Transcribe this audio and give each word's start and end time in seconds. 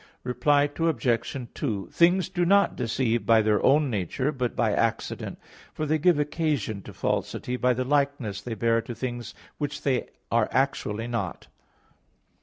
Reply 0.23 0.67
Obj. 0.79 1.47
2: 1.53 1.87
Things 1.91 2.27
do 2.27 2.43
not 2.43 2.75
deceive 2.75 3.23
by 3.23 3.43
their 3.43 3.63
own 3.63 3.91
nature, 3.91 4.31
but 4.31 4.55
by 4.55 4.73
accident. 4.73 5.37
For 5.75 5.85
they 5.85 5.99
give 5.99 6.17
occasion 6.17 6.81
to 6.81 6.91
falsity, 6.91 7.55
by 7.55 7.75
the 7.75 7.85
likeness 7.85 8.41
they 8.41 8.55
bear 8.55 8.81
to 8.81 8.95
things 8.95 9.35
which 9.59 9.83
they 9.83 10.07
actually 10.31 11.05
are 11.05 11.07
not. 11.07 11.49